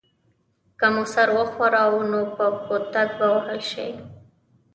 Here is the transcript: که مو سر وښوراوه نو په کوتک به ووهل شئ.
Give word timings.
که 0.79 0.87
مو 0.93 1.03
سر 1.13 1.29
وښوراوه 1.37 2.03
نو 2.11 2.21
په 2.35 2.45
کوتک 2.65 3.09
به 3.17 3.25
ووهل 3.33 3.61
شئ. 3.71 3.91